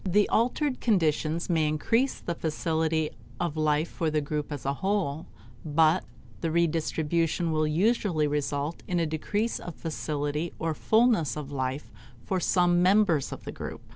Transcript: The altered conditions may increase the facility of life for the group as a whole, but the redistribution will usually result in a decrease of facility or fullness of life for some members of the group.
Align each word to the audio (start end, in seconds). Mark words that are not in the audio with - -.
The 0.07 0.27
altered 0.29 0.81
conditions 0.81 1.47
may 1.47 1.67
increase 1.67 2.19
the 2.19 2.33
facility 2.33 3.11
of 3.39 3.55
life 3.55 3.87
for 3.87 4.09
the 4.09 4.19
group 4.19 4.51
as 4.51 4.65
a 4.65 4.73
whole, 4.81 5.27
but 5.63 6.03
the 6.39 6.49
redistribution 6.49 7.51
will 7.51 7.67
usually 7.67 8.25
result 8.25 8.81
in 8.87 8.99
a 8.99 9.05
decrease 9.05 9.59
of 9.59 9.75
facility 9.75 10.53
or 10.57 10.73
fullness 10.73 11.37
of 11.37 11.51
life 11.51 11.91
for 12.25 12.39
some 12.39 12.81
members 12.81 13.31
of 13.31 13.43
the 13.43 13.51
group. 13.51 13.81